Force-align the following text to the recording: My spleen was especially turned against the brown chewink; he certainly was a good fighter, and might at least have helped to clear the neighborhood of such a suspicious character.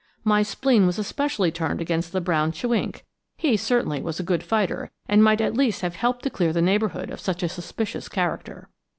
My 0.23 0.41
spleen 0.41 0.87
was 0.87 0.97
especially 0.97 1.51
turned 1.51 1.79
against 1.79 2.11
the 2.11 2.21
brown 2.21 2.51
chewink; 2.53 3.05
he 3.37 3.55
certainly 3.55 4.01
was 4.01 4.19
a 4.19 4.23
good 4.23 4.41
fighter, 4.41 4.89
and 5.07 5.23
might 5.23 5.41
at 5.41 5.53
least 5.55 5.81
have 5.81 5.93
helped 5.95 6.23
to 6.23 6.31
clear 6.31 6.51
the 6.51 6.59
neighborhood 6.59 7.11
of 7.11 7.19
such 7.19 7.43
a 7.43 7.47
suspicious 7.49 8.09
character. 8.09 8.67